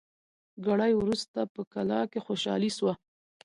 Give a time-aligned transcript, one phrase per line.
[0.65, 2.93] ګړی وروسته په کلا کي خوشالي سوه